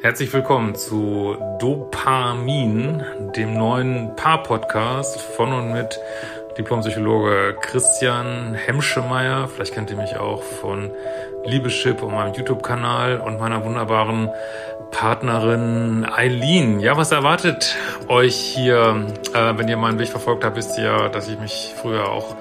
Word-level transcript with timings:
Herzlich 0.00 0.32
willkommen 0.32 0.76
zu 0.76 1.36
Dopamin, 1.58 3.02
dem 3.34 3.54
neuen 3.54 4.14
Paar-Podcast 4.14 5.20
von 5.20 5.52
und 5.52 5.72
mit 5.72 5.98
Diplompsychologe 6.56 7.56
Christian 7.60 8.54
Hemschemeyer. 8.54 9.48
Vielleicht 9.48 9.74
kennt 9.74 9.90
ihr 9.90 9.96
mich 9.96 10.16
auch 10.16 10.44
von 10.44 10.92
Liebeschip 11.44 12.00
und 12.00 12.12
meinem 12.12 12.32
YouTube-Kanal 12.32 13.20
und 13.20 13.40
meiner 13.40 13.64
wunderbaren 13.64 14.30
Partnerin 14.92 16.06
Eileen. 16.08 16.78
Ja, 16.78 16.96
was 16.96 17.10
erwartet 17.10 17.76
euch 18.06 18.36
hier? 18.36 19.04
Äh, 19.34 19.58
wenn 19.58 19.66
ihr 19.66 19.76
meinen 19.76 19.98
Weg 19.98 20.10
verfolgt 20.10 20.44
habt, 20.44 20.56
wisst 20.56 20.78
ihr 20.78 20.84
ja, 20.84 21.08
dass 21.08 21.26
ich 21.26 21.40
mich 21.40 21.74
früher 21.82 22.08
auch 22.08 22.36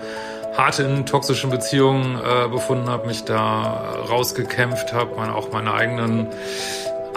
hart 0.55 0.77
in 0.77 1.07
toxischen 1.07 1.49
Beziehungen 1.49 2.19
äh, 2.19 2.47
befunden 2.49 2.87
habe, 2.87 3.07
mich 3.07 3.25
da 3.25 3.95
rausgekämpft 4.09 4.93
habe, 4.93 5.33
auch 5.33 5.51
meine 5.51 5.73
eigenen 5.73 6.27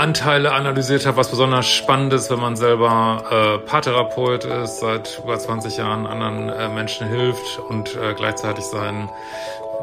Anteile 0.00 0.52
analysiert 0.52 1.04
habe, 1.04 1.18
was 1.18 1.28
besonders 1.28 1.68
spannend 1.68 2.14
ist, 2.14 2.30
wenn 2.30 2.40
man 2.40 2.56
selber 2.56 3.22
äh, 3.30 3.58
Paartherapeut 3.66 4.46
ist, 4.46 4.80
seit 4.80 5.20
über 5.22 5.38
20 5.38 5.76
Jahren 5.76 6.06
anderen 6.06 6.48
äh, 6.48 6.70
Menschen 6.70 7.06
hilft 7.06 7.58
und 7.68 7.94
äh, 7.96 8.14
gleichzeitig 8.14 8.64
seinen 8.64 9.10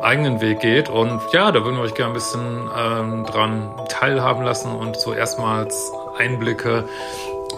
eigenen 0.02 0.42
Weg 0.42 0.62
geht. 0.62 0.90
Und 0.90 1.22
ja, 1.34 1.52
da 1.52 1.64
würden 1.64 1.76
wir 1.76 1.84
euch 1.84 1.94
gerne 1.94 2.14
ein 2.14 2.16
bisschen 2.16 2.68
ähm, 2.76 3.26
dran 3.26 3.70
teilhaben 3.90 4.44
lassen 4.44 4.72
und 4.72 4.98
so 4.98 5.14
erstmals 5.14 5.92
Einblicke 6.18 6.86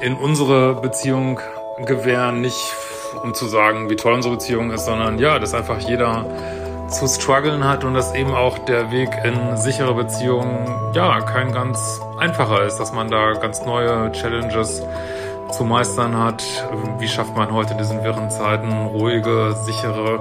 in 0.01 0.15
unsere 0.17 0.75
Beziehung 0.81 1.39
gewähren. 1.85 2.41
Nicht 2.41 2.75
um 3.23 3.33
zu 3.33 3.45
sagen, 3.45 3.89
wie 3.89 3.95
toll 3.95 4.15
unsere 4.15 4.35
Beziehung 4.35 4.71
ist, 4.71 4.83
sondern 4.83 5.17
ja, 5.17 5.39
dass 5.39 5.53
einfach 5.53 5.79
jeder 5.79 6.25
zu 6.89 7.07
strugglen 7.07 7.63
hat 7.63 7.83
und 7.83 7.93
dass 7.93 8.13
eben 8.15 8.33
auch 8.33 8.57
der 8.59 8.91
Weg 8.91 9.09
in 9.23 9.57
sichere 9.57 9.93
Beziehungen 9.93 10.93
ja 10.93 11.21
kein 11.21 11.51
ganz 11.51 12.01
einfacher 12.19 12.63
ist, 12.65 12.77
dass 12.77 12.91
man 12.91 13.09
da 13.09 13.33
ganz 13.33 13.65
neue 13.65 14.11
Challenges 14.11 14.83
zu 15.51 15.63
meistern 15.63 16.17
hat. 16.17 16.43
Wie 16.99 17.07
schafft 17.07 17.35
man 17.35 17.51
heute 17.51 17.73
in 17.73 17.77
diesen 17.77 18.03
wirren 18.03 18.29
Zeiten 18.29 18.71
ruhige, 18.87 19.55
sichere, 19.65 20.19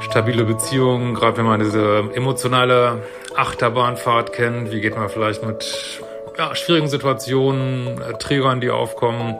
stabile 0.00 0.44
Beziehungen, 0.44 1.14
gerade 1.14 1.38
wenn 1.38 1.46
man 1.46 1.60
diese 1.60 2.10
emotionale 2.14 3.02
Achterbahnfahrt 3.36 4.32
kennt, 4.32 4.70
wie 4.70 4.80
geht 4.80 4.96
man 4.96 5.08
vielleicht 5.08 5.44
mit 5.44 6.00
ja, 6.38 6.54
schwierigen 6.54 6.88
Situationen, 6.88 8.00
Triggern, 8.18 8.60
die 8.60 8.70
aufkommen, 8.70 9.36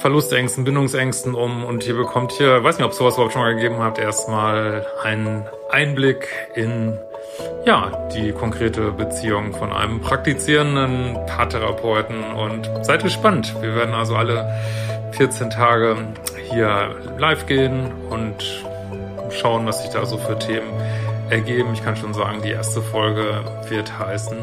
Verlustängsten, 0.00 0.64
Bindungsängsten 0.64 1.34
um 1.34 1.64
und 1.64 1.82
hier 1.82 1.96
bekommt 1.96 2.38
ihr, 2.38 2.62
weiß 2.62 2.78
nicht, 2.78 2.84
ob 2.84 2.92
es 2.92 2.98
sowas 2.98 3.14
überhaupt 3.14 3.32
schon 3.32 3.42
mal 3.42 3.54
gegeben 3.54 3.78
habt, 3.78 3.98
erstmal 3.98 4.86
einen 5.02 5.48
Einblick 5.70 6.28
in 6.54 6.98
ja, 7.64 8.08
die 8.14 8.32
konkrete 8.32 8.92
Beziehung 8.92 9.52
von 9.52 9.72
einem 9.72 10.00
praktizierenden 10.00 11.14
Paartherapeuten 11.26 12.22
und 12.32 12.70
seid 12.82 13.02
gespannt. 13.02 13.54
Wir 13.60 13.74
werden 13.74 13.94
also 13.94 14.14
alle 14.14 14.48
14 15.12 15.50
Tage 15.50 15.96
hier 16.50 16.94
live 17.18 17.46
gehen 17.46 17.90
und 18.10 18.64
schauen, 19.30 19.66
was 19.66 19.82
sich 19.82 19.90
da 19.90 20.06
so 20.06 20.16
für 20.18 20.38
Themen 20.38 20.70
ergeben. 21.30 21.70
Ich 21.74 21.82
kann 21.82 21.96
schon 21.96 22.14
sagen, 22.14 22.40
die 22.42 22.50
erste 22.50 22.80
Folge 22.80 23.40
wird 23.68 23.98
heißen 23.98 24.38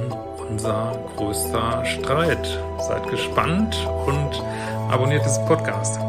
unser 0.49 0.91
größter 1.15 1.85
Streit. 1.85 2.59
Seid 2.79 3.09
gespannt 3.09 3.77
und 4.05 4.43
abonniert 4.91 5.25
diesen 5.25 5.45
Podcast. 5.45 5.99